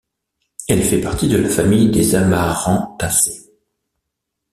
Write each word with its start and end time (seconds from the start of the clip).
Elle 0.67 0.81
fait 0.81 0.99
partie 0.99 1.27
de 1.27 1.37
la 1.37 1.47
famille 1.47 1.91
des 1.91 2.15
amaranthacées. 2.15 3.51